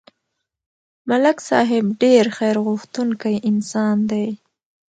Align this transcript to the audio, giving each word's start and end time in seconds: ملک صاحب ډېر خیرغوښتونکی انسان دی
ملک 1.09 1.37
صاحب 1.49 1.85
ډېر 2.03 2.25
خیرغوښتونکی 2.37 3.35
انسان 3.49 3.97
دی 4.11 4.27